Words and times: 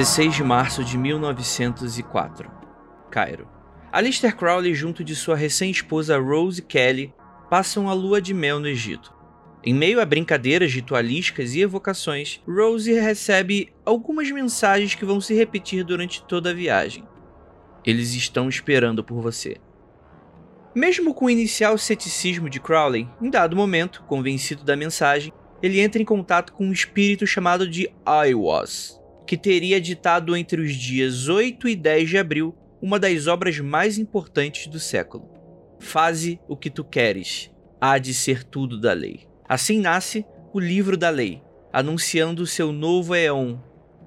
16 0.00 0.36
de 0.36 0.42
março 0.42 0.82
de 0.82 0.96
1904. 0.96 2.50
Cairo. 3.10 3.46
Alistair 3.92 4.34
Crowley, 4.34 4.74
junto 4.74 5.04
de 5.04 5.14
sua 5.14 5.36
recém-esposa 5.36 6.18
Rose 6.18 6.62
Kelly, 6.62 7.12
passam 7.50 7.86
a 7.86 7.92
lua 7.92 8.18
de 8.18 8.32
mel 8.32 8.58
no 8.58 8.66
Egito. 8.66 9.12
Em 9.62 9.74
meio 9.74 10.00
a 10.00 10.06
brincadeiras 10.06 10.72
ritualísticas 10.72 11.54
e 11.54 11.60
evocações, 11.60 12.40
Rose 12.48 12.90
recebe 12.90 13.74
algumas 13.84 14.30
mensagens 14.30 14.94
que 14.94 15.04
vão 15.04 15.20
se 15.20 15.34
repetir 15.34 15.84
durante 15.84 16.24
toda 16.24 16.48
a 16.48 16.54
viagem. 16.54 17.06
Eles 17.84 18.14
estão 18.14 18.48
esperando 18.48 19.04
por 19.04 19.20
você. 19.20 19.58
Mesmo 20.74 21.12
com 21.12 21.26
o 21.26 21.30
inicial 21.30 21.76
ceticismo 21.76 22.48
de 22.48 22.58
Crowley, 22.58 23.06
em 23.20 23.28
dado 23.28 23.54
momento, 23.54 24.02
convencido 24.04 24.64
da 24.64 24.74
mensagem, 24.74 25.30
ele 25.62 25.78
entra 25.78 26.00
em 26.00 26.06
contato 26.06 26.54
com 26.54 26.64
um 26.64 26.72
espírito 26.72 27.26
chamado 27.26 27.68
de 27.68 27.92
Aiwas, 28.06 28.98
que 29.30 29.36
teria 29.36 29.80
ditado 29.80 30.36
entre 30.36 30.60
os 30.60 30.74
dias 30.74 31.28
8 31.28 31.68
e 31.68 31.76
10 31.76 32.08
de 32.08 32.18
abril 32.18 32.52
uma 32.82 32.98
das 32.98 33.28
obras 33.28 33.60
mais 33.60 33.96
importantes 33.96 34.66
do 34.66 34.80
século. 34.80 35.30
Faze 35.78 36.40
o 36.48 36.56
que 36.56 36.68
tu 36.68 36.82
queres, 36.82 37.48
há 37.80 37.96
de 37.96 38.12
ser 38.12 38.42
tudo 38.42 38.80
da 38.80 38.92
lei. 38.92 39.28
Assim 39.48 39.78
nasce 39.78 40.26
o 40.52 40.58
livro 40.58 40.96
da 40.96 41.10
lei, 41.10 41.40
anunciando 41.72 42.44
seu 42.44 42.72
novo 42.72 43.14
éon. 43.14 43.58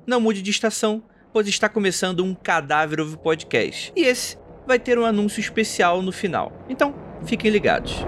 Não 0.05 0.19
mude 0.19 0.41
de 0.41 0.51
estação, 0.51 1.01
pois 1.31 1.47
está 1.47 1.69
começando 1.69 2.21
um 2.21 2.35
Cadáver 2.35 2.99
of 2.99 3.15
Podcast. 3.15 3.93
E 3.95 4.01
esse 4.01 4.37
vai 4.67 4.77
ter 4.77 4.99
um 4.99 5.05
anúncio 5.05 5.39
especial 5.39 6.01
no 6.01 6.11
final. 6.11 6.51
Então, 6.67 6.93
fiquem 7.23 7.49
ligados. 7.49 8.05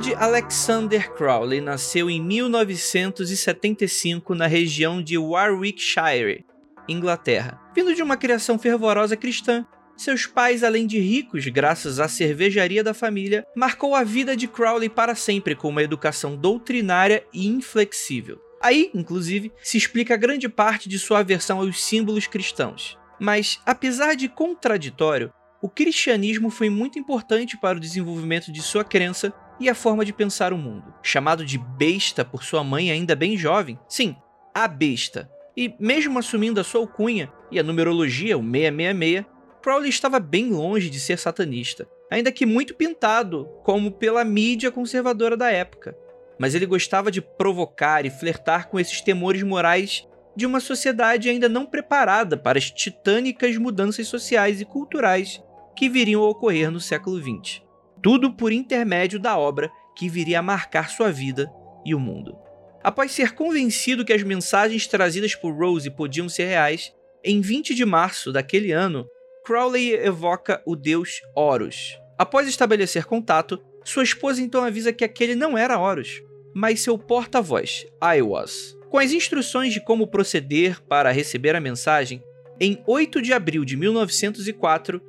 Edward 0.00 0.14
Alexander 0.14 1.12
Crowley 1.12 1.60
nasceu 1.60 2.08
em 2.08 2.22
1975 2.22 4.34
na 4.34 4.46
região 4.46 5.02
de 5.02 5.18
Warwickshire, 5.18 6.46
Inglaterra. 6.88 7.60
Vindo 7.74 7.94
de 7.94 8.02
uma 8.02 8.16
criação 8.16 8.58
fervorosa 8.58 9.14
cristã, 9.14 9.66
seus 9.98 10.24
pais, 10.24 10.64
além 10.64 10.86
de 10.86 10.98
ricos 10.98 11.46
graças 11.48 12.00
à 12.00 12.08
cervejaria 12.08 12.82
da 12.82 12.94
família, 12.94 13.44
marcou 13.54 13.94
a 13.94 14.02
vida 14.02 14.34
de 14.34 14.48
Crowley 14.48 14.88
para 14.88 15.14
sempre 15.14 15.54
com 15.54 15.68
uma 15.68 15.82
educação 15.82 16.34
doutrinária 16.34 17.22
e 17.30 17.46
inflexível. 17.46 18.40
Aí, 18.62 18.90
inclusive, 18.94 19.52
se 19.62 19.76
explica 19.76 20.16
grande 20.16 20.48
parte 20.48 20.88
de 20.88 20.98
sua 20.98 21.18
aversão 21.18 21.58
aos 21.58 21.84
símbolos 21.84 22.26
cristãos. 22.26 22.96
Mas, 23.20 23.60
apesar 23.66 24.16
de 24.16 24.30
contraditório, 24.30 25.30
o 25.60 25.68
cristianismo 25.68 26.48
foi 26.48 26.70
muito 26.70 26.98
importante 26.98 27.58
para 27.58 27.76
o 27.76 27.80
desenvolvimento 27.80 28.50
de 28.50 28.62
sua 28.62 28.82
crença 28.82 29.30
e 29.60 29.68
a 29.68 29.74
forma 29.74 30.04
de 30.04 30.12
pensar 30.12 30.52
o 30.52 30.58
mundo. 30.58 30.92
Chamado 31.02 31.44
de 31.44 31.58
besta 31.58 32.24
por 32.24 32.42
sua 32.42 32.64
mãe 32.64 32.90
ainda 32.90 33.14
bem 33.14 33.36
jovem, 33.36 33.78
sim, 33.86 34.16
a 34.54 34.66
besta. 34.66 35.30
E 35.56 35.74
mesmo 35.78 36.18
assumindo 36.18 36.58
a 36.58 36.64
sua 36.64 36.80
alcunha 36.80 37.30
e 37.50 37.60
a 37.60 37.62
numerologia, 37.62 38.38
o 38.38 38.42
666, 38.42 39.26
Crowley 39.62 39.90
estava 39.90 40.18
bem 40.18 40.50
longe 40.50 40.88
de 40.88 40.98
ser 40.98 41.18
satanista, 41.18 41.86
ainda 42.10 42.32
que 42.32 42.46
muito 42.46 42.74
pintado, 42.74 43.46
como 43.62 43.92
pela 43.92 44.24
mídia 44.24 44.70
conservadora 44.70 45.36
da 45.36 45.50
época. 45.50 45.94
Mas 46.38 46.54
ele 46.54 46.64
gostava 46.64 47.10
de 47.10 47.20
provocar 47.20 48.06
e 48.06 48.10
flertar 48.10 48.68
com 48.68 48.80
esses 48.80 49.02
temores 49.02 49.42
morais 49.42 50.08
de 50.34 50.46
uma 50.46 50.60
sociedade 50.60 51.28
ainda 51.28 51.48
não 51.48 51.66
preparada 51.66 52.36
para 52.36 52.58
as 52.58 52.70
titânicas 52.70 53.58
mudanças 53.58 54.08
sociais 54.08 54.60
e 54.60 54.64
culturais 54.64 55.42
que 55.76 55.88
viriam 55.88 56.22
a 56.22 56.28
ocorrer 56.28 56.70
no 56.70 56.80
século 56.80 57.20
XX. 57.20 57.60
Tudo 58.02 58.32
por 58.32 58.52
intermédio 58.52 59.18
da 59.18 59.38
obra 59.38 59.70
que 59.96 60.08
viria 60.08 60.38
a 60.38 60.42
marcar 60.42 60.88
sua 60.88 61.10
vida 61.10 61.50
e 61.84 61.94
o 61.94 62.00
mundo. 62.00 62.36
Após 62.82 63.12
ser 63.12 63.32
convencido 63.32 64.04
que 64.04 64.12
as 64.12 64.22
mensagens 64.22 64.86
trazidas 64.86 65.34
por 65.34 65.52
Rose 65.52 65.90
podiam 65.90 66.28
ser 66.28 66.46
reais, 66.46 66.92
em 67.22 67.40
20 67.40 67.74
de 67.74 67.84
março 67.84 68.32
daquele 68.32 68.72
ano, 68.72 69.06
Crowley 69.44 69.92
evoca 69.92 70.62
o 70.64 70.74
deus 70.74 71.20
Horus. 71.34 71.98
Após 72.16 72.48
estabelecer 72.48 73.04
contato, 73.04 73.60
sua 73.84 74.02
esposa 74.02 74.40
então 74.40 74.64
avisa 74.64 74.92
que 74.92 75.04
aquele 75.04 75.34
não 75.34 75.56
era 75.56 75.78
Horus, 75.78 76.22
mas 76.54 76.80
seu 76.80 76.98
porta-voz, 76.98 77.86
Aiwas. 78.00 78.76
Com 78.88 78.98
as 78.98 79.12
instruções 79.12 79.72
de 79.72 79.80
como 79.84 80.06
proceder 80.06 80.80
para 80.82 81.12
receber 81.12 81.54
a 81.54 81.60
mensagem, 81.60 82.22
em 82.58 82.82
8 82.86 83.22
de 83.22 83.32
abril 83.32 83.64
de 83.64 83.76
1904, 83.76 85.00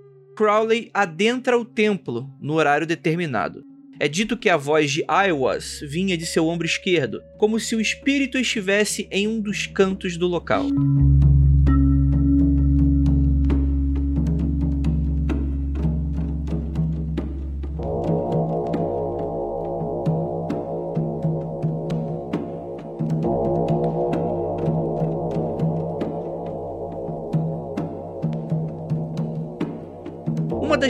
Crowley 0.42 0.90
adentra 0.92 1.56
o 1.56 1.64
templo 1.64 2.28
no 2.42 2.56
horário 2.56 2.88
determinado. 2.88 3.64
É 4.00 4.08
dito 4.08 4.36
que 4.36 4.50
a 4.50 4.58
voz 4.58 4.90
de 4.90 5.06
Aiwas 5.08 5.82
vinha 5.84 6.18
de 6.18 6.26
seu 6.26 6.48
ombro 6.48 6.66
esquerdo, 6.66 7.22
como 7.38 7.60
se 7.60 7.76
o 7.76 7.80
espírito 7.80 8.40
estivesse 8.40 9.08
em 9.12 9.28
um 9.28 9.40
dos 9.40 9.68
cantos 9.68 10.18
do 10.18 10.26
local. 10.26 10.66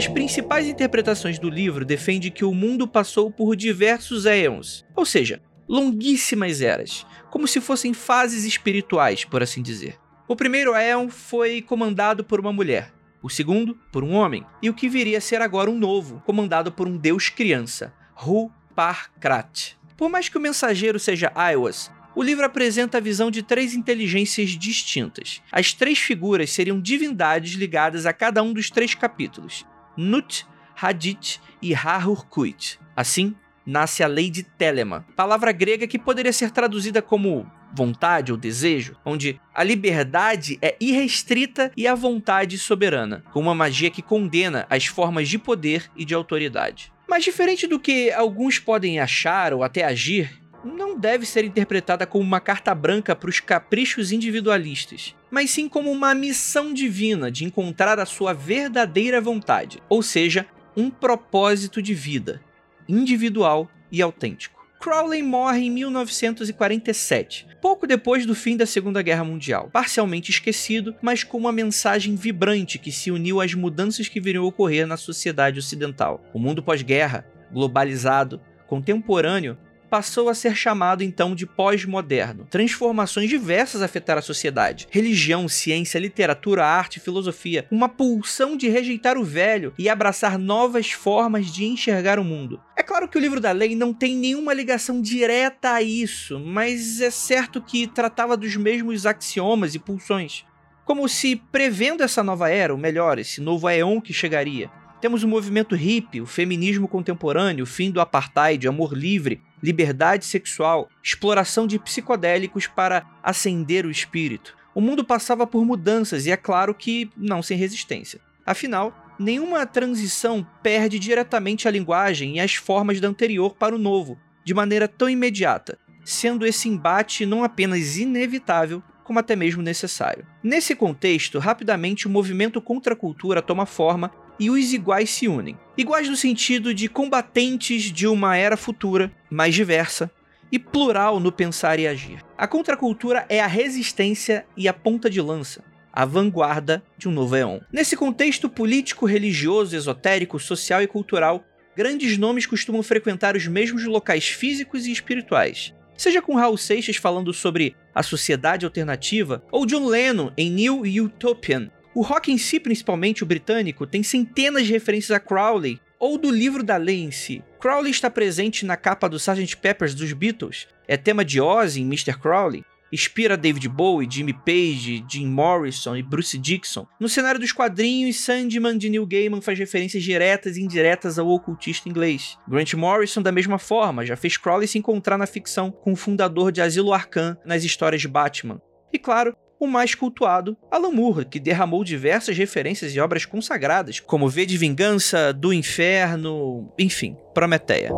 Das 0.02 0.08
principais 0.08 0.66
interpretações 0.66 1.38
do 1.38 1.48
livro 1.48 1.84
defende 1.84 2.28
que 2.28 2.44
o 2.44 2.52
mundo 2.52 2.88
passou 2.88 3.30
por 3.30 3.54
diversos 3.54 4.26
éons, 4.26 4.84
ou 4.96 5.06
seja, 5.06 5.40
longuíssimas 5.68 6.60
eras, 6.60 7.06
como 7.30 7.46
se 7.46 7.60
fossem 7.60 7.94
fases 7.94 8.44
espirituais, 8.44 9.24
por 9.24 9.44
assim 9.44 9.62
dizer. 9.62 9.96
O 10.26 10.34
primeiro 10.34 10.74
éon 10.74 11.08
foi 11.08 11.62
comandado 11.62 12.24
por 12.24 12.40
uma 12.40 12.52
mulher, 12.52 12.92
o 13.22 13.30
segundo 13.30 13.78
por 13.92 14.02
um 14.02 14.14
homem, 14.14 14.44
e 14.60 14.68
o 14.68 14.74
que 14.74 14.88
viria 14.88 15.18
a 15.18 15.20
ser 15.20 15.40
agora 15.40 15.70
um 15.70 15.78
novo, 15.78 16.20
comandado 16.26 16.72
por 16.72 16.88
um 16.88 16.96
deus 16.96 17.28
criança, 17.28 17.94
Hu-Par-Krat. 18.26 19.76
Por 19.96 20.10
mais 20.10 20.28
que 20.28 20.36
o 20.36 20.40
mensageiro 20.40 20.98
seja 20.98 21.30
Aiwas, 21.32 21.92
o 22.16 22.24
livro 22.24 22.44
apresenta 22.44 22.98
a 22.98 23.00
visão 23.00 23.30
de 23.30 23.40
três 23.40 23.72
inteligências 23.72 24.50
distintas. 24.50 25.40
As 25.52 25.72
três 25.72 26.00
figuras 26.00 26.50
seriam 26.50 26.80
divindades 26.80 27.52
ligadas 27.52 28.04
a 28.04 28.12
cada 28.12 28.42
um 28.42 28.52
dos 28.52 28.68
três 28.68 28.96
capítulos, 28.96 29.64
Nut, 29.96 30.46
Hadith 30.74 31.38
e 31.60 31.74
Hahurkuit. 31.74 32.78
Assim, 32.96 33.34
nasce 33.64 34.02
a 34.02 34.06
lei 34.06 34.30
de 34.30 34.42
Telema, 34.42 35.06
palavra 35.16 35.52
grega 35.52 35.86
que 35.86 35.98
poderia 35.98 36.32
ser 36.32 36.50
traduzida 36.50 37.00
como 37.00 37.50
vontade 37.74 38.32
ou 38.32 38.38
desejo, 38.38 38.96
onde 39.04 39.40
a 39.54 39.64
liberdade 39.64 40.58
é 40.60 40.76
irrestrita 40.78 41.72
e 41.76 41.86
a 41.86 41.94
vontade 41.94 42.58
soberana, 42.58 43.24
com 43.32 43.40
uma 43.40 43.54
magia 43.54 43.90
que 43.90 44.02
condena 44.02 44.66
as 44.68 44.86
formas 44.86 45.28
de 45.28 45.38
poder 45.38 45.90
e 45.96 46.04
de 46.04 46.14
autoridade. 46.14 46.92
Mas 47.08 47.24
diferente 47.24 47.66
do 47.66 47.80
que 47.80 48.10
alguns 48.10 48.58
podem 48.58 49.00
achar 49.00 49.52
ou 49.52 49.62
até 49.62 49.84
agir, 49.84 50.41
não 50.64 50.98
deve 50.98 51.26
ser 51.26 51.44
interpretada 51.44 52.06
como 52.06 52.24
uma 52.24 52.40
carta 52.40 52.74
branca 52.74 53.14
para 53.14 53.30
os 53.30 53.40
caprichos 53.40 54.12
individualistas, 54.12 55.14
mas 55.30 55.50
sim 55.50 55.68
como 55.68 55.90
uma 55.90 56.14
missão 56.14 56.72
divina 56.72 57.30
de 57.30 57.44
encontrar 57.44 57.98
a 57.98 58.06
sua 58.06 58.32
verdadeira 58.32 59.20
vontade, 59.20 59.82
ou 59.88 60.02
seja, 60.02 60.46
um 60.76 60.90
propósito 60.90 61.82
de 61.82 61.94
vida, 61.94 62.40
individual 62.88 63.70
e 63.90 64.00
autêntico. 64.00 64.62
Crowley 64.80 65.22
morre 65.22 65.66
em 65.66 65.70
1947, 65.70 67.46
pouco 67.60 67.86
depois 67.86 68.26
do 68.26 68.34
fim 68.34 68.56
da 68.56 68.66
Segunda 68.66 69.00
Guerra 69.00 69.22
Mundial, 69.22 69.70
parcialmente 69.72 70.32
esquecido, 70.32 70.92
mas 71.00 71.22
com 71.22 71.38
uma 71.38 71.52
mensagem 71.52 72.16
vibrante 72.16 72.80
que 72.80 72.90
se 72.90 73.08
uniu 73.12 73.40
às 73.40 73.54
mudanças 73.54 74.08
que 74.08 74.20
viriam 74.20 74.44
ocorrer 74.44 74.84
na 74.84 74.96
sociedade 74.96 75.60
ocidental. 75.60 76.24
O 76.34 76.38
mundo 76.38 76.64
pós-guerra, 76.64 77.24
globalizado, 77.52 78.40
contemporâneo, 78.66 79.56
passou 79.92 80.30
a 80.30 80.34
ser 80.34 80.56
chamado 80.56 81.04
então 81.04 81.34
de 81.34 81.44
pós-moderno. 81.44 82.46
Transformações 82.48 83.28
diversas 83.28 83.82
afetaram 83.82 84.20
a 84.20 84.22
sociedade: 84.22 84.88
religião, 84.90 85.46
ciência, 85.46 85.98
literatura, 85.98 86.64
arte, 86.64 86.98
filosofia. 86.98 87.66
Uma 87.70 87.90
pulsão 87.90 88.56
de 88.56 88.70
rejeitar 88.70 89.18
o 89.18 89.24
velho 89.24 89.74
e 89.78 89.90
abraçar 89.90 90.38
novas 90.38 90.92
formas 90.92 91.52
de 91.52 91.66
enxergar 91.66 92.18
o 92.18 92.24
mundo. 92.24 92.58
É 92.74 92.82
claro 92.82 93.06
que 93.06 93.18
o 93.18 93.20
livro 93.20 93.38
da 93.38 93.52
lei 93.52 93.76
não 93.76 93.92
tem 93.92 94.16
nenhuma 94.16 94.54
ligação 94.54 94.98
direta 95.02 95.72
a 95.72 95.82
isso, 95.82 96.40
mas 96.40 97.02
é 97.02 97.10
certo 97.10 97.60
que 97.60 97.86
tratava 97.86 98.34
dos 98.34 98.56
mesmos 98.56 99.04
axiomas 99.04 99.74
e 99.74 99.78
pulsões. 99.78 100.46
Como 100.86 101.06
se 101.06 101.36
prevendo 101.36 102.02
essa 102.02 102.22
nova 102.22 102.48
era, 102.48 102.72
ou 102.72 102.78
melhor, 102.78 103.18
esse 103.18 103.42
novo 103.42 103.66
aeon 103.66 104.00
que 104.00 104.12
chegaria, 104.12 104.70
temos 105.02 105.24
o 105.24 105.28
movimento 105.28 105.74
hippie, 105.74 106.20
o 106.20 106.26
feminismo 106.26 106.86
contemporâneo, 106.86 107.64
o 107.64 107.66
fim 107.66 107.90
do 107.90 108.00
apartheid, 108.00 108.68
amor 108.68 108.96
livre, 108.96 109.42
liberdade 109.60 110.24
sexual, 110.24 110.88
exploração 111.02 111.66
de 111.66 111.76
psicodélicos 111.76 112.68
para 112.68 113.04
acender 113.20 113.84
o 113.84 113.90
espírito, 113.90 114.56
O 114.74 114.80
mundo 114.80 115.04
passava 115.04 115.46
por 115.46 115.64
mudanças 115.64 116.26
e 116.26 116.30
é 116.30 116.36
claro 116.36 116.74
que 116.74 117.10
não 117.16 117.42
sem 117.42 117.58
resistência. 117.58 118.20
Afinal, 118.44 119.14
nenhuma 119.18 119.66
transição 119.66 120.46
perde 120.62 120.98
diretamente 120.98 121.68
a 121.68 121.70
linguagem 121.70 122.36
e 122.36 122.40
as 122.40 122.54
formas 122.54 122.98
da 122.98 123.08
anterior 123.08 123.54
para 123.54 123.74
o 123.74 123.78
novo, 123.78 124.18
de 124.44 124.54
maneira 124.54 124.88
tão 124.88 125.10
imediata, 125.10 125.78
sendo 126.04 126.46
esse 126.46 126.68
embate 126.68 127.26
não 127.26 127.44
apenas 127.44 127.98
inevitável, 127.98 128.82
como 129.04 129.18
até 129.18 129.36
mesmo 129.36 129.62
necessário. 129.62 130.26
Nesse 130.42 130.74
contexto, 130.74 131.38
rapidamente 131.38 132.06
o 132.06 132.10
movimento 132.10 132.60
contra 132.62 132.94
a 132.94 132.96
cultura 132.96 133.42
toma 133.42 133.66
forma 133.66 134.10
e 134.42 134.50
os 134.50 134.72
iguais 134.72 135.08
se 135.08 135.28
unem. 135.28 135.56
Iguais 135.78 136.08
no 136.08 136.16
sentido 136.16 136.74
de 136.74 136.88
combatentes 136.88 137.84
de 137.92 138.08
uma 138.08 138.36
era 138.36 138.56
futura, 138.56 139.12
mais 139.30 139.54
diversa, 139.54 140.10
e 140.50 140.58
plural 140.58 141.20
no 141.20 141.30
pensar 141.30 141.78
e 141.78 141.86
agir. 141.86 142.24
A 142.36 142.48
contracultura 142.48 143.24
é 143.28 143.40
a 143.40 143.46
resistência 143.46 144.44
e 144.56 144.66
a 144.66 144.72
ponta 144.72 145.08
de 145.08 145.20
lança, 145.20 145.62
a 145.92 146.04
vanguarda 146.04 146.82
de 146.98 147.08
um 147.08 147.12
novo 147.12 147.36
éon. 147.36 147.60
Nesse 147.72 147.96
contexto 147.96 148.48
político, 148.48 149.06
religioso, 149.06 149.76
esotérico, 149.76 150.40
social 150.40 150.82
e 150.82 150.88
cultural, 150.88 151.44
grandes 151.76 152.18
nomes 152.18 152.44
costumam 152.44 152.82
frequentar 152.82 153.36
os 153.36 153.46
mesmos 153.46 153.84
locais 153.84 154.26
físicos 154.26 154.86
e 154.86 154.92
espirituais. 154.92 155.72
Seja 155.96 156.20
com 156.20 156.34
Raul 156.34 156.56
Seixas 156.56 156.96
falando 156.96 157.32
sobre 157.32 157.76
a 157.94 158.02
sociedade 158.02 158.66
alternativa, 158.66 159.40
ou 159.52 159.64
John 159.64 159.86
Lennon 159.86 160.32
em 160.36 160.50
New 160.50 160.82
Utopian. 161.04 161.70
O 161.94 162.00
rock 162.00 162.32
em 162.32 162.38
si, 162.38 162.58
principalmente 162.58 163.22
o 163.22 163.26
britânico, 163.26 163.86
tem 163.86 164.02
centenas 164.02 164.66
de 164.66 164.72
referências 164.72 165.10
a 165.10 165.20
Crowley, 165.20 165.78
ou 165.98 166.16
do 166.16 166.30
livro 166.30 166.62
da 166.62 166.76
lei 166.76 167.02
em 167.02 167.10
si. 167.10 167.44
Crowley 167.60 167.90
está 167.90 168.10
presente 168.10 168.64
na 168.64 168.76
capa 168.76 169.08
do 169.08 169.18
Sgt. 169.18 169.56
Peppers 169.58 169.94
dos 169.94 170.12
Beatles, 170.12 170.66
é 170.88 170.96
tema 170.96 171.24
de 171.24 171.40
Ozzy 171.40 171.80
em 171.80 171.84
Mr. 171.84 172.18
Crowley, 172.18 172.64
inspira 172.92 173.36
David 173.36 173.68
Bowie, 173.68 174.08
Jimmy 174.10 174.32
Page, 174.32 175.04
Jim 175.08 175.26
Morrison 175.26 175.94
e 175.94 176.02
Bruce 176.02 176.36
Dixon. 176.38 176.86
No 176.98 177.08
cenário 177.08 177.38
dos 177.38 177.52
quadrinhos, 177.52 178.20
Sandman 178.20 178.76
de 178.76 178.90
Neil 178.90 179.06
Gaiman 179.06 179.40
faz 179.40 179.58
referências 179.58 180.02
diretas 180.02 180.56
e 180.56 180.62
indiretas 180.62 181.18
ao 181.18 181.28
ocultista 181.28 181.88
inglês. 181.88 182.38
Grant 182.48 182.74
Morrison, 182.74 183.22
da 183.22 183.32
mesma 183.32 183.58
forma, 183.58 184.04
já 184.04 184.16
fez 184.16 184.36
Crowley 184.36 184.66
se 184.66 184.78
encontrar 184.78 185.16
na 185.16 185.26
ficção 185.26 185.70
com 185.70 185.92
o 185.92 185.96
fundador 185.96 186.50
de 186.52 186.60
Asilo 186.60 186.92
Arkham 186.92 187.36
nas 187.44 187.64
histórias 187.64 188.00
de 188.00 188.08
Batman. 188.08 188.60
E 188.92 188.98
claro, 188.98 189.34
o 189.62 189.66
mais 189.68 189.94
cultuado, 189.94 190.56
Alan 190.68 190.90
Moore, 190.90 191.24
que 191.24 191.38
derramou 191.38 191.84
diversas 191.84 192.36
referências 192.36 192.92
e 192.92 192.98
obras 192.98 193.24
consagradas, 193.24 194.00
como 194.00 194.28
V 194.28 194.44
de 194.44 194.58
Vingança, 194.58 195.32
Do 195.32 195.52
Inferno, 195.52 196.68
enfim, 196.76 197.16
Prometeia. 197.32 197.92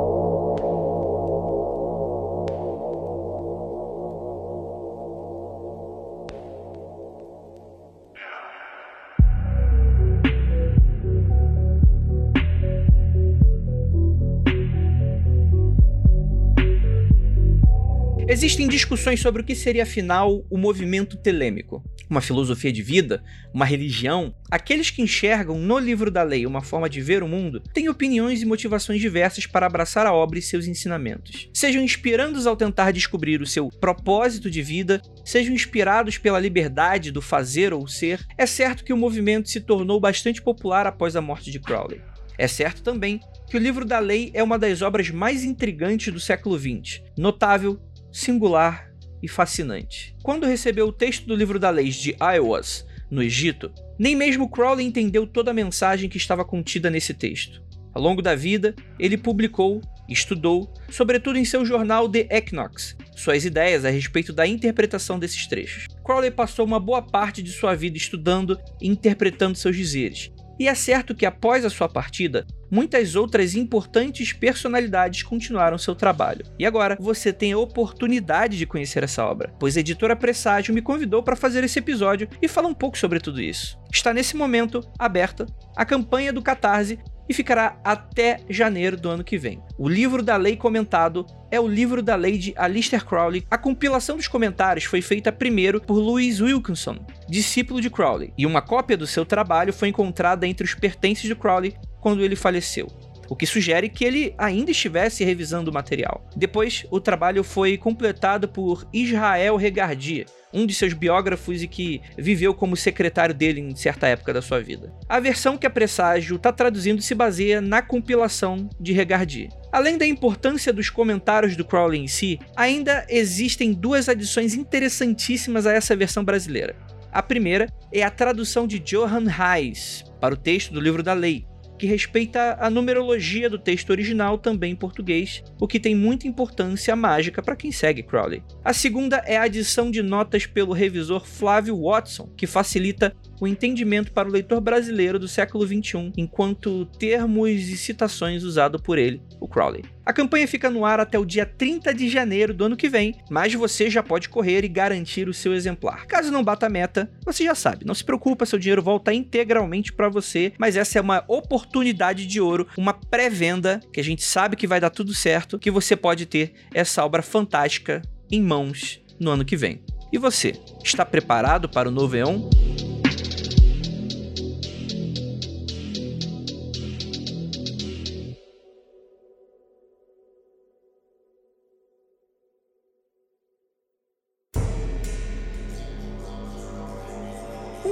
Existem 18.27 18.67
discussões 18.67 19.21
sobre 19.21 19.43
o 19.43 19.45
que 19.45 19.55
seria 19.55 19.83
afinal 19.83 20.47
o 20.49 20.57
movimento 20.57 21.15
telêmico. 21.15 21.85
Uma 22.09 22.23
filosofia 22.23 22.73
de 22.73 22.81
vida? 22.81 23.23
Uma 23.53 23.67
religião? 23.67 24.35
Aqueles 24.51 24.89
que 24.89 25.03
enxergam 25.03 25.59
no 25.59 25.79
livro 25.79 26.11
da 26.11 26.23
lei 26.23 26.47
uma 26.47 26.63
forma 26.63 26.89
de 26.89 27.03
ver 27.03 27.23
o 27.23 27.29
mundo 27.29 27.61
têm 27.75 27.89
opiniões 27.89 28.41
e 28.41 28.47
motivações 28.47 28.99
diversas 28.99 29.47
para 29.47 29.67
abraçar 29.67 30.07
a 30.07 30.15
obra 30.15 30.39
e 30.39 30.43
seus 30.43 30.67
ensinamentos. 30.67 31.51
Sejam 31.53 31.83
inspirandos 31.83 32.47
ao 32.47 32.57
tentar 32.57 32.93
descobrir 32.93 33.43
o 33.43 33.47
seu 33.47 33.69
propósito 33.69 34.51
de 34.51 34.63
vida, 34.63 35.03
sejam 35.23 35.55
inspirados 35.55 36.17
pela 36.17 36.41
liberdade 36.41 37.13
do 37.13 37.21
fazer 37.21 37.75
ou 37.75 37.87
ser, 37.87 38.25
é 38.39 38.47
certo 38.47 38.85
que 38.85 38.93
o 38.93 38.97
movimento 38.97 39.51
se 39.51 39.61
tornou 39.61 40.01
bastante 40.01 40.41
popular 40.41 40.87
após 40.87 41.15
a 41.15 41.21
morte 41.21 41.51
de 41.51 41.61
Crowley. 41.61 42.01
É 42.39 42.49
certo 42.49 42.83
também 42.83 43.21
que 43.49 43.57
o 43.57 43.61
livro 43.61 43.85
da 43.85 43.99
lei 43.99 44.31
é 44.35 44.43
uma 44.43 44.59
das 44.59 44.83
obras 44.83 45.11
mais 45.11 45.45
intrigantes 45.45 46.13
do 46.13 46.19
século 46.19 46.59
XX, 46.59 47.03
notável 47.17 47.79
singular 48.15 48.95
e 49.21 49.27
fascinante. 49.27 50.15
Quando 50.23 50.47
recebeu 50.47 50.87
o 50.87 50.93
texto 50.93 51.27
do 51.27 51.35
livro 51.35 51.59
da 51.59 51.69
lei 51.69 51.89
de 51.89 52.15
Iowas, 52.21 52.87
no 53.11 53.21
Egito, 53.21 53.73
nem 53.99 54.15
mesmo 54.15 54.49
Crowley 54.49 54.87
entendeu 54.87 55.27
toda 55.27 55.51
a 55.51 55.55
mensagem 55.55 56.09
que 56.09 56.17
estava 56.17 56.45
contida 56.45 56.89
nesse 56.89 57.13
texto. 57.13 57.61
Ao 57.93 58.01
longo 58.01 58.23
da 58.23 58.37
vida, 58.37 58.73
ele 59.01 59.17
publicou, 59.17 59.81
estudou, 60.09 60.73
sobretudo 60.91 61.39
em 61.39 61.45
seu 61.45 61.65
jornal 61.65 62.09
The 62.09 62.29
Equinox, 62.31 62.97
suas 63.17 63.45
ideias 63.45 63.85
a 63.85 63.91
respeito 63.91 64.33
da 64.33 64.47
interpretação 64.47 65.19
desses 65.19 65.49
trechos. 65.49 65.89
Crowley 66.05 66.31
passou 66.31 66.65
uma 66.65 66.79
boa 66.79 67.03
parte 67.03 67.43
de 67.43 67.51
sua 67.51 67.75
vida 67.75 67.97
estudando 67.97 68.57
e 68.81 68.89
interpretando 68.89 69.59
seus 69.59 69.77
dizeres, 69.77 70.31
e 70.59 70.69
é 70.69 70.75
certo 70.75 71.15
que 71.15 71.27
após 71.27 71.65
a 71.65 71.71
sua 71.71 71.89
partida, 71.89 72.47
muitas 72.71 73.15
outras 73.15 73.55
importantes 73.55 74.33
personalidades 74.33 75.23
continuaram 75.23 75.79
seu 75.79 75.95
trabalho. 75.95 76.45
E 76.59 76.67
agora 76.67 76.97
você 77.01 77.33
tem 77.33 77.53
a 77.53 77.59
oportunidade 77.59 78.59
de 78.59 78.67
conhecer 78.67 79.03
essa 79.03 79.25
obra, 79.25 79.53
pois 79.59 79.77
a 79.77 79.81
editora 79.81 80.17
Presságio 80.17 80.75
me 80.75 80.83
convidou 80.83 81.23
para 81.23 81.37
fazer 81.37 81.63
esse 81.65 81.79
episódio 81.79 82.29
e 82.43 82.49
falar 82.49 82.69
um 82.69 82.75
pouco 82.75 82.99
sobre 82.99 83.21
tudo 83.21 83.41
isso. 83.41 83.79
Está 83.93 84.13
nesse 84.13 84.37
momento 84.37 84.81
aberta 84.99 85.47
a 85.77 85.85
campanha 85.85 86.33
do 86.33 86.43
Catarse 86.43 86.99
e 87.29 87.35
ficará 87.35 87.79
até 87.85 88.41
janeiro 88.49 88.97
do 88.97 89.09
ano 89.09 89.25
que 89.25 89.39
vem. 89.39 89.63
O 89.79 89.89
livro 89.89 90.23
da 90.23 90.37
lei 90.37 90.57
comentado 90.57 91.27
é 91.51 91.61
o 91.61 91.69
livro 91.69 92.03
da 92.03 92.17
lei 92.17 92.39
de 92.39 92.53
Alistair 92.57 93.05
Crowley. 93.05 93.47
A 93.51 93.57
compilação 93.57 94.17
dos 94.17 94.29
comentários 94.29 94.85
foi 94.85 95.01
feita 95.01 95.33
primeiro 95.33 95.81
por 95.81 95.95
Louis 95.95 96.41
Wilkinson, 96.41 96.99
discípulo 97.29 97.81
de 97.81 97.91
Crowley, 97.91 98.33
e 98.37 98.47
uma 98.47 98.61
cópia 98.61 98.97
do 98.97 99.07
seu 99.07 99.25
trabalho 99.25 99.73
foi 99.73 99.89
encontrada 99.89 100.47
entre 100.47 100.65
os 100.65 100.75
pertences 100.75 101.25
de 101.25 101.35
Crowley 101.35 101.75
quando 102.01 102.23
ele 102.23 102.37
faleceu 102.37 102.89
o 103.29 103.37
que 103.37 103.47
sugere 103.47 103.89
que 103.89 104.05
ele 104.05 104.35
ainda 104.39 104.71
estivesse 104.71 105.25
revisando 105.25 105.71
o 105.71 105.75
material. 105.75 106.27
Depois, 106.37 106.87
o 106.91 107.01
trabalho 107.01 107.45
foi 107.45 107.77
completado 107.77 108.49
por 108.49 108.87
Israel 108.93 109.57
Regardia, 109.57 110.27
um 110.53 110.65
de 110.65 110.73
seus 110.73 110.93
biógrafos 110.93 111.63
e 111.63 111.69
que 111.69 112.01
viveu 112.17 112.55
como 112.55 112.77
secretário 112.77 113.35
dele 113.35 113.61
em 113.61 113.75
certa 113.75 114.07
época 114.07 114.33
da 114.33 114.41
sua 114.41 114.61
vida. 114.61 114.93
A 115.09 115.19
versão 115.19 115.59
que 115.59 115.67
a 115.67 115.71
Presságio 115.71 116.37
está 116.37 116.53
traduzindo 116.53 117.03
se 117.03 117.15
baseia 117.15 117.61
na 117.61 117.83
compilação 117.83 118.71
de 118.81 118.93
Regardier. 118.93 119.49
Além 119.73 119.99
da 119.99 120.07
importância 120.07 120.73
dos 120.73 120.89
comentários 120.89 121.57
do 121.57 121.65
Crowley 121.65 122.01
em 122.01 122.07
si, 122.07 122.39
ainda 122.55 123.05
existem 123.09 123.73
duas 123.73 124.09
adições 124.09 124.55
interessantíssimas 124.55 125.67
a 125.67 125.73
essa 125.73 125.97
versão 125.97 126.25
brasileira. 126.25 126.77
A 127.11 127.23
primeira 127.23 127.69
é 127.93 128.03
a 128.03 128.11
tradução 128.11 128.67
de 128.67 128.79
Johann 128.79 129.27
Reis 129.27 130.05
para 130.21 130.35
o 130.35 130.37
texto 130.37 130.73
do 130.73 130.81
livro 130.81 131.03
da 131.03 131.13
lei, 131.13 131.47
que 131.79 131.87
respeita 131.87 132.57
a 132.61 132.71
numerologia 132.71 133.49
do 133.51 133.59
texto 133.59 133.91
original 133.91 134.39
também 134.39 134.73
em 134.73 134.77
português, 134.77 135.43
o 135.61 135.67
que 135.67 135.81
tem 135.81 135.95
muita 135.95 136.29
importância 136.29 136.95
mágica 136.95 137.43
para 137.43 137.57
quem 137.57 137.73
segue 137.73 138.03
Crowley. 138.03 138.43
A 138.65 138.73
segunda 138.73 139.17
é 139.27 139.37
a 139.37 139.43
adição 139.43 139.91
de 139.91 140.03
notas 140.03 140.47
pelo 140.47 140.73
revisor 140.73 141.25
Flávio 141.25 141.81
Watson, 141.83 142.29
que 142.37 142.47
facilita 142.47 143.15
o 143.41 143.47
entendimento 143.47 144.13
para 144.13 144.29
o 144.29 144.33
leitor 144.33 144.61
brasileiro 144.61 145.19
do 145.19 145.29
século 145.29 145.67
XXI, 145.67 146.13
enquanto 146.17 146.87
termos 146.99 147.51
e 147.51 147.77
citações 147.77 148.43
usados 148.43 148.81
por 148.81 148.99
ele, 148.99 149.21
o 149.41 149.49
Crowley. 149.49 149.83
A 150.07 150.13
campanha 150.13 150.47
fica 150.47 150.69
no 150.69 150.85
ar 150.85 151.01
até 151.01 151.19
o 151.19 151.25
dia 151.25 151.47
30 151.47 151.95
de 151.95 152.11
janeiro 152.11 152.53
do 152.53 152.67
ano 152.67 152.77
que 152.77 152.91
vem, 152.91 153.15
mas 153.31 153.55
você 153.55 153.89
já 153.89 154.03
pode 154.03 154.29
correr 154.29 154.63
e 154.63 154.69
garantir 154.69 155.29
o 155.29 155.35
seu 155.35 155.55
exemplar. 155.55 156.07
Caso 156.07 156.31
não 156.31 156.45
bata 156.45 156.67
a 156.67 156.71
meta, 156.71 157.11
você 157.25 157.45
já 157.45 157.55
sabe, 157.55 157.87
não 157.87 157.95
se 157.95 158.05
preocupa, 158.05 158.45
seu 158.45 158.59
dinheiro 158.59 158.83
volta 158.83 159.15
integralmente 159.15 159.93
para 159.93 160.11
você, 160.11 160.53
mas 160.59 160.77
essa 160.77 160.99
é 160.99 161.01
uma 161.01 161.25
oportunidade 161.27 162.27
de 162.27 162.41
ouro, 162.41 162.69
uma 162.77 162.93
pré-venda 162.93 163.81
que 163.93 164.01
a 164.01 164.05
gente 164.05 164.23
sabe 164.23 164.57
que 164.57 164.67
vai 164.67 164.79
dar 164.79 164.91
tudo 164.91 165.15
certo, 165.15 165.59
que 165.59 165.71
você 165.71 165.97
pode 165.97 166.27
ter 166.27 166.53
essa 166.75 167.03
obra 167.05 167.23
fantástica 167.23 168.03
em 168.31 168.43
mãos 168.43 169.03
no 169.19 169.31
ano 169.31 169.45
que 169.45 169.57
vem. 169.57 169.83
E 170.13 170.19
você, 170.19 170.53
está 170.85 171.05
preparado 171.05 171.69
para 171.69 171.89
o 171.89 171.93
novo 171.93 172.15
Eon? 172.15 172.49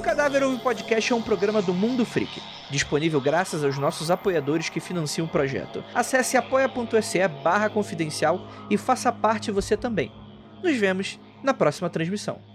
Cadáver 0.00 0.42
Ouve 0.42 0.62
Podcast 0.62 1.12
é 1.12 1.16
um 1.16 1.20
programa 1.20 1.61
do 1.61 1.75
Mundo 1.75 2.04
Freak, 2.04 2.40
disponível 2.70 3.20
graças 3.20 3.62
aos 3.62 3.76
nossos 3.76 4.11
apoiadores 4.11 4.68
que 4.68 4.80
financiam 4.80 5.26
o 5.26 5.30
projeto. 5.30 5.84
Acesse 5.94 6.37
apoia.se 6.37 7.28
barra 7.28 7.68
confidencial 7.68 8.49
e 8.70 8.78
faça 8.78 9.12
parte 9.12 9.50
você 9.50 9.76
também. 9.76 10.11
Nos 10.62 10.76
vemos 10.76 11.20
na 11.42 11.52
próxima 11.52 11.90
transmissão. 11.90 12.51